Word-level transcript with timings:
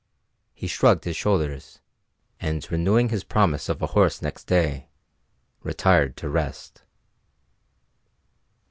He 0.55 0.65
shrugged 0.65 1.03
his 1.03 1.15
shoulders, 1.15 1.79
and, 2.39 2.65
renewing 2.71 3.09
his 3.09 3.23
promise 3.23 3.69
of 3.69 3.83
a 3.83 3.93
horse 3.93 4.19
next 4.19 4.45
day, 4.45 4.89
retired 5.61 6.17
to 6.17 6.27
rest. 6.27 6.81